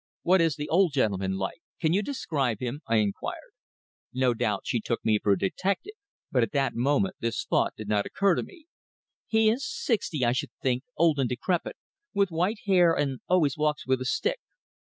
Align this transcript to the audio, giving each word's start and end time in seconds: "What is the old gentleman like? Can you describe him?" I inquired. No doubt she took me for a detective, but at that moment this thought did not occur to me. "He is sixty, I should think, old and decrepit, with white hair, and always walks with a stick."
"What 0.23 0.41
is 0.41 0.55
the 0.55 0.67
old 0.67 0.93
gentleman 0.93 1.33
like? 1.37 1.61
Can 1.79 1.93
you 1.93 2.01
describe 2.01 2.59
him?" 2.59 2.81
I 2.87 2.95
inquired. 2.95 3.51
No 4.11 4.33
doubt 4.33 4.61
she 4.65 4.79
took 4.79 5.05
me 5.05 5.19
for 5.19 5.31
a 5.31 5.37
detective, 5.37 5.93
but 6.31 6.41
at 6.41 6.53
that 6.53 6.73
moment 6.73 7.17
this 7.19 7.45
thought 7.45 7.75
did 7.77 7.87
not 7.87 8.07
occur 8.07 8.33
to 8.33 8.41
me. 8.41 8.65
"He 9.27 9.51
is 9.51 9.63
sixty, 9.63 10.25
I 10.25 10.31
should 10.31 10.53
think, 10.59 10.83
old 10.97 11.19
and 11.19 11.29
decrepit, 11.29 11.75
with 12.15 12.31
white 12.31 12.61
hair, 12.65 12.95
and 12.95 13.19
always 13.29 13.59
walks 13.59 13.85
with 13.85 14.01
a 14.01 14.05
stick." 14.05 14.39